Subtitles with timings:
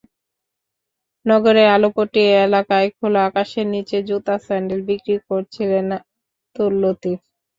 [1.25, 7.19] নগরের আলুপট্টি এলাকায় খোলা আকাশের নিচে জুতা স্যান্ডেল বিক্রি করছিলেন আব্দুল লতিফ।